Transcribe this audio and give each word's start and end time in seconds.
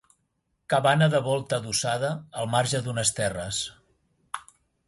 Cabana 0.73 1.09
de 1.15 1.19
volta 1.27 1.59
adossada 1.61 2.11
al 2.41 2.51
marge 2.57 2.83
d'unes 2.87 3.15
terres. 3.21 3.61